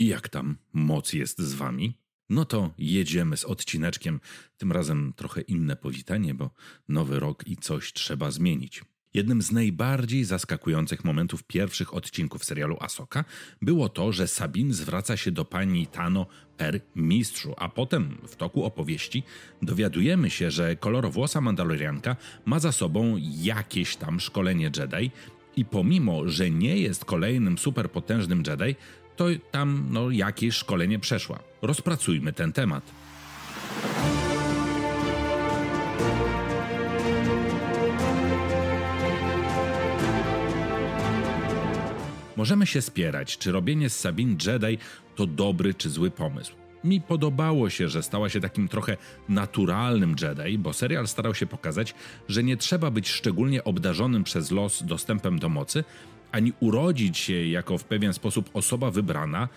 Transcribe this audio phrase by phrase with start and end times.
[0.00, 1.98] I jak tam moc jest z wami?
[2.30, 4.20] No to jedziemy z odcineczkiem,
[4.56, 6.50] tym razem trochę inne powitanie, bo
[6.88, 8.84] nowy rok i coś trzeba zmienić.
[9.14, 13.24] Jednym z najbardziej zaskakujących momentów pierwszych odcinków serialu Asoka
[13.62, 16.26] było to, że Sabin zwraca się do pani Tano
[16.56, 19.22] per mistrzu, a potem w toku opowieści
[19.62, 25.10] dowiadujemy się, że kolorowłosa Mandalorianka ma za sobą jakieś tam szkolenie Jedi
[25.56, 28.76] i pomimo, że nie jest kolejnym superpotężnym Jedi,
[29.16, 31.38] to tam no, jakieś szkolenie przeszła.
[31.62, 32.84] Rozpracujmy ten temat.
[42.36, 44.78] Możemy się spierać, czy robienie z Sabine Jedi
[45.16, 46.52] to dobry czy zły pomysł.
[46.84, 48.96] Mi podobało się, że stała się takim trochę
[49.28, 51.94] naturalnym Jedi, bo serial starał się pokazać,
[52.28, 55.84] że nie trzeba być szczególnie obdarzonym przez los dostępem do mocy,
[56.32, 59.48] ani urodzić się jako w pewien sposób osoba wybrana,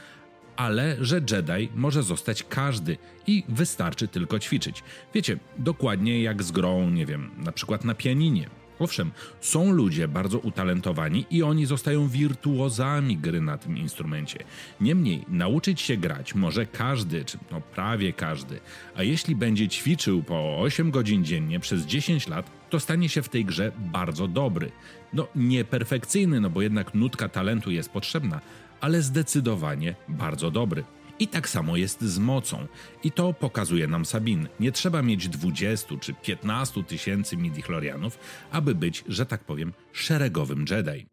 [0.56, 4.84] ale że Jedi może zostać każdy i wystarczy tylko ćwiczyć.
[5.14, 8.50] Wiecie, dokładnie jak z grą, nie wiem, na przykład na pianinie.
[8.80, 14.44] Owszem, są ludzie bardzo utalentowani i oni zostają wirtuozami gry na tym instrumencie.
[14.82, 18.60] Niemniej, nauczyć się grać może każdy, czy no prawie każdy,
[18.96, 23.30] a jeśli będzie ćwiczył po 8 godzin dziennie przez 10 lat, to stanie się w
[23.30, 24.72] tej grze bardzo dobry.
[25.14, 28.42] No, nieperfekcyjny, no bo jednak nutka talentu jest potrzebna,
[28.82, 30.84] ale zdecydowanie bardzo dobry.
[31.20, 32.68] I tak samo jest z mocą.
[33.04, 34.48] I to pokazuje nam Sabin.
[34.60, 38.20] Nie trzeba mieć 20 czy 15 tysięcy midichlorianów,
[38.52, 41.06] aby być, że tak powiem, szeregowym Jedi.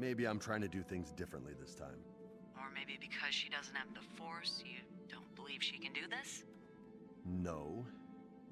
[0.00, 2.00] maybe I'm trying to do things differently this time.
[2.56, 4.80] Or maybe because she doesn't have the Force, you
[5.14, 6.44] don't believe she can do this?
[7.26, 7.84] No.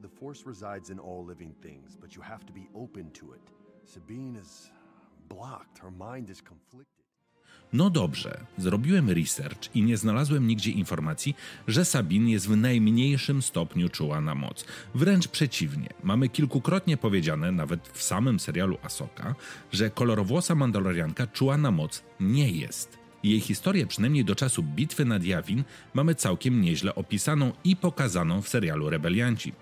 [0.02, 3.40] The Force resides in all living things, but you have to be open to it.
[3.84, 4.70] Sabine is
[5.28, 6.97] blocked, her mind is conflicted.
[7.72, 11.36] No dobrze, zrobiłem research i nie znalazłem nigdzie informacji,
[11.68, 14.64] że Sabin jest w najmniejszym stopniu czuła na moc.
[14.94, 19.34] Wręcz przeciwnie, mamy kilkukrotnie powiedziane, nawet w samym serialu Asoka,
[19.72, 22.98] że kolorowłosa Mandalorianka czuła na moc nie jest.
[23.22, 28.48] Jej historię, przynajmniej do czasu bitwy nad Jawin, mamy całkiem nieźle opisaną i pokazaną w
[28.48, 29.52] serialu Rebelianci.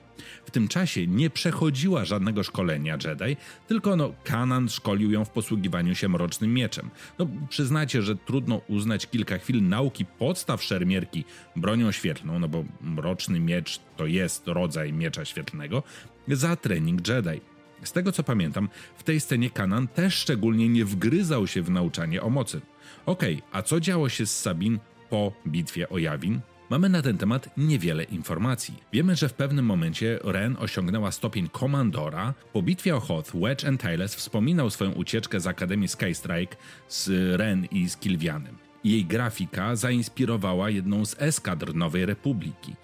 [0.45, 3.37] W tym czasie nie przechodziła żadnego szkolenia Jedi,
[3.69, 6.91] tylko no, Kanan szkolił ją w posługiwaniu się mrocznym mieczem.
[7.19, 11.25] No, przyznacie, że trudno uznać kilka chwil nauki podstaw szermierki
[11.57, 15.83] bronią świetlną, no bo mroczny miecz to jest rodzaj miecza świetlnego,
[16.29, 17.41] za trening Jedi.
[17.83, 22.23] Z tego co pamiętam, w tej scenie Kanan też szczególnie nie wgryzał się w nauczanie
[22.23, 22.61] o mocy.
[23.07, 24.79] Okej, okay, a co działo się z Sabin
[25.11, 26.41] po bitwie o Jawin?
[26.71, 28.75] Mamy na ten temat niewiele informacji.
[28.93, 32.35] Wiemy, że w pewnym momencie Ren osiągnęła stopień komandora.
[32.53, 36.57] Po bitwie o Hoth, Wedge Antilles wspominał swoją ucieczkę z Akademii Skystrike
[36.89, 38.57] z Ren i z Kilwianem.
[38.85, 42.75] Jej grafika zainspirowała jedną z eskadr Nowej Republiki.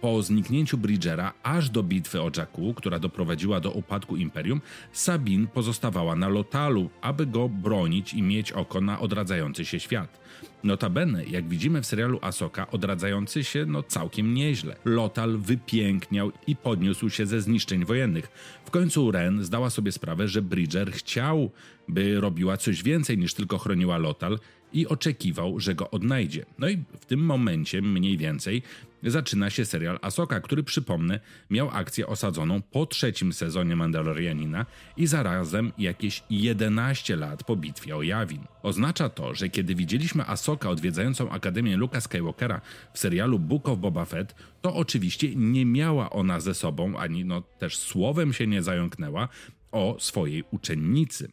[0.00, 4.60] Po zniknięciu Bridgera aż do bitwy o Jakku, która doprowadziła do upadku Imperium,
[4.92, 10.20] Sabine pozostawała na Lotalu, aby go bronić i mieć oko na odradzający się świat.
[10.64, 14.76] Notabene, jak widzimy w serialu Asoka, odradzający się no całkiem nieźle.
[14.84, 18.28] Lotal wypiękniał i podniósł się ze zniszczeń wojennych.
[18.64, 21.50] W końcu Ren zdała sobie sprawę, że Bridger chciał,
[21.88, 24.38] by robiła coś więcej niż tylko chroniła Lotal
[24.72, 26.46] i oczekiwał, że go odnajdzie.
[26.58, 28.62] No i w tym momencie mniej więcej
[29.02, 31.20] zaczyna się serial Asoka, który przypomnę
[31.50, 34.66] miał akcję osadzoną po trzecim sezonie Mandalorianina
[34.96, 38.44] i zarazem jakieś 11 lat po bitwie o Yavin.
[38.62, 42.60] Oznacza to, że kiedy widzieliśmy Asoka odwiedzającą Akademię Luka Skywalkera
[42.92, 47.40] w serialu Book of Boba Fett, to oczywiście nie miała ona ze sobą, ani no
[47.40, 49.28] też słowem się nie zająknęła
[49.72, 51.28] o swojej uczennicy.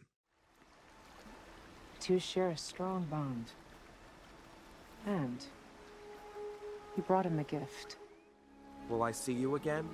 [2.06, 3.50] two share a strong bond.
[5.06, 5.46] And
[6.96, 7.96] you brought him a gift.
[8.88, 9.84] Will I see you again?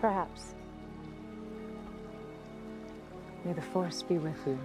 [0.00, 0.54] Perhaps.
[3.44, 4.58] May the force be with you.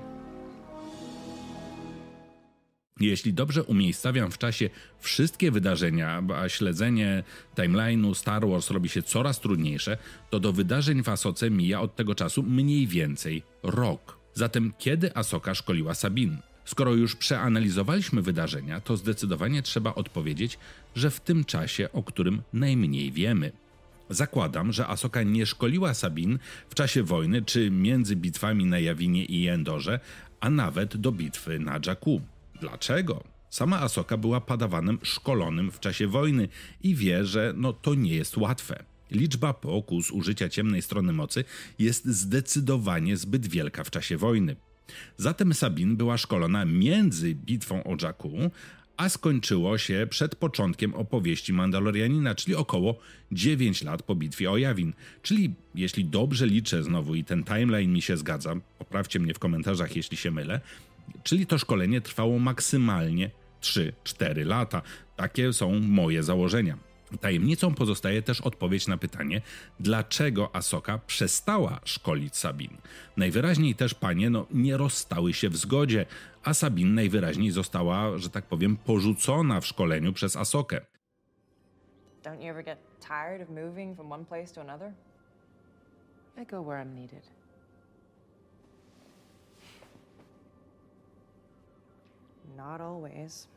[3.00, 4.69] Jeśli dobrze umiejscawiam w czasie
[5.00, 7.24] wszystkie wydarzenia, a śledzenie
[7.56, 9.98] timeline'u Star Wars robi się coraz trudniejsze,
[10.30, 14.19] to do wydarzeń w Asoce mija od tego czasu mniej więcej rok.
[14.33, 16.38] Zatem kiedy Asoka szkoliła Sabin?
[16.65, 20.57] Skoro już przeanalizowaliśmy wydarzenia, to zdecydowanie trzeba odpowiedzieć,
[20.95, 23.51] że w tym czasie, o którym najmniej wiemy.
[24.10, 26.39] Zakładam, że Asoka nie szkoliła Sabin
[26.69, 30.00] w czasie wojny czy między bitwami na Jawinie i Endorze,
[30.39, 32.21] a nawet do bitwy na Jakku.
[32.62, 33.24] Dlaczego?
[33.50, 36.48] Sama Asoka była padawanem szkolonym w czasie wojny
[36.83, 38.83] i wie, że no to nie jest łatwe.
[39.12, 41.44] Liczba pokus użycia ciemnej strony mocy
[41.80, 44.56] jest zdecydowanie zbyt wielka w czasie wojny.
[45.18, 48.51] Zatem Sabin była szkolona między bitwą o Jakku,
[48.97, 53.00] a skończyło się przed początkiem opowieści Mandalorianina, czyli około
[53.31, 54.94] 9 lat po bitwie o Jawin.
[55.21, 59.95] Czyli, jeśli dobrze liczę znowu i ten timeline mi się zgadza, poprawcie mnie w komentarzach,
[59.95, 60.62] jeśli się mylę,
[61.24, 63.31] czyli to szkolenie trwało maksymalnie
[63.62, 64.81] 3-4 lata.
[65.15, 66.77] Takie są moje założenia.
[67.18, 69.42] Tajemnicą pozostaje też odpowiedź na pytanie,
[69.80, 72.77] dlaczego Asoka przestała szkolić Sabin.
[73.18, 76.06] Najwyraźniej też panie no, nie rozstały się w zgodzie,
[76.44, 80.81] a Sabin najwyraźniej została, że tak powiem, porzucona w szkoleniu przez Asokę.
[82.24, 84.94] Don't you ever get tired of moving from one place to another?
[86.38, 87.24] I go where I'm needed.
[92.57, 93.48] Not always.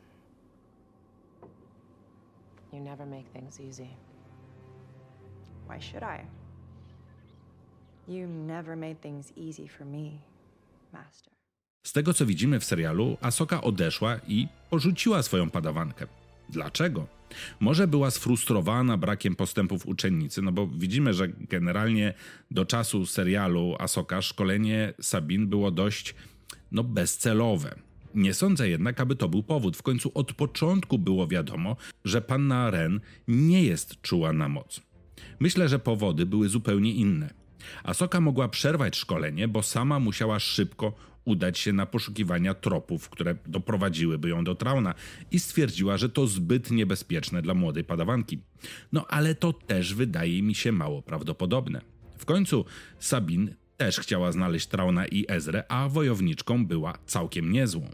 [2.77, 3.87] You never make things easy.
[5.67, 6.25] Why should I?
[8.07, 10.11] You never made things easy for me,
[10.93, 11.33] Master.
[11.83, 16.07] Z tego co widzimy w serialu, Asoka odeszła i porzuciła swoją padawankę.
[16.49, 17.07] Dlaczego?
[17.59, 22.13] Może była sfrustrowana brakiem postępów uczennicy, no bo widzimy, że generalnie
[22.51, 26.15] do czasu serialu Asoka szkolenie Sabin było dość
[26.71, 27.86] no, bezcelowe.
[28.15, 29.77] Nie sądzę jednak, aby to był powód.
[29.77, 31.75] W końcu od początku było wiadomo,
[32.05, 34.81] że panna Ren nie jest czuła na moc.
[35.39, 37.33] Myślę, że powody były zupełnie inne.
[37.83, 40.93] Asoka mogła przerwać szkolenie, bo sama musiała szybko
[41.27, 44.93] udać się na poszukiwania tropów, które doprowadziłyby ją do Trauna
[45.31, 48.39] i stwierdziła, że to zbyt niebezpieczne dla młodej padawanki.
[48.91, 51.81] No ale to też wydaje mi się mało prawdopodobne.
[52.17, 52.65] W końcu
[52.99, 57.89] Sabin też chciała znaleźć Trauna i Ezrę, a wojowniczką była całkiem niezłą.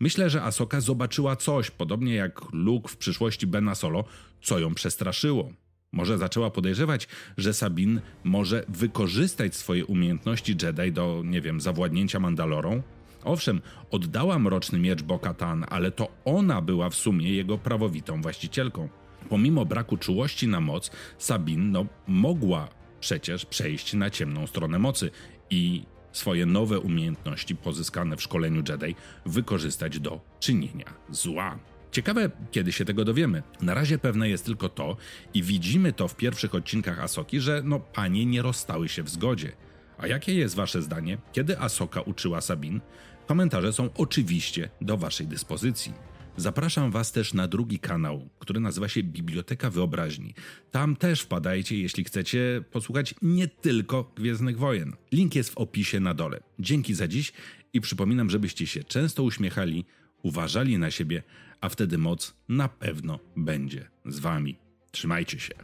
[0.00, 4.04] Myślę, że Asoka zobaczyła coś, podobnie jak Luke w przyszłości Bena Solo,
[4.42, 5.52] co ją przestraszyło.
[5.92, 12.82] Może zaczęła podejrzewać, że Sabin może wykorzystać swoje umiejętności Jedi do, nie wiem, zawładnięcia Mandalorą?
[13.24, 13.60] Owszem,
[13.90, 18.88] oddała mroczny miecz Bo-Katan, ale to ona była w sumie jego prawowitą właścicielką.
[19.28, 22.68] Pomimo braku czułości na moc, Sabin no, mogła
[23.00, 25.10] przecież przejść na ciemną stronę mocy
[25.50, 25.82] i
[26.12, 28.94] swoje nowe umiejętności pozyskane w szkoleniu Jedi
[29.26, 31.58] wykorzystać do czynienia zła.
[31.92, 33.42] Ciekawe, kiedy się tego dowiemy.
[33.60, 34.96] Na razie pewne jest tylko to,
[35.34, 39.52] i widzimy to w pierwszych odcinkach Asoki, że no panie nie rozstały się w zgodzie.
[39.98, 42.80] A jakie jest wasze zdanie, kiedy Asoka uczyła Sabin?
[43.26, 46.09] Komentarze są oczywiście do waszej dyspozycji.
[46.36, 50.34] Zapraszam Was też na drugi kanał, który nazywa się Biblioteka Wyobraźni.
[50.70, 54.92] Tam też wpadajcie, jeśli chcecie posłuchać nie tylko Gwiezdnych Wojen.
[55.12, 56.40] Link jest w opisie na dole.
[56.58, 57.32] Dzięki za dziś
[57.72, 59.84] i przypominam, żebyście się często uśmiechali,
[60.22, 61.22] uważali na siebie,
[61.60, 64.56] a wtedy moc na pewno będzie z Wami.
[64.90, 65.54] Trzymajcie się.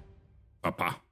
[0.62, 1.05] Pa, pa.